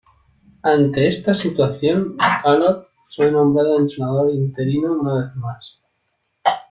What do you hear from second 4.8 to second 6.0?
una vez más.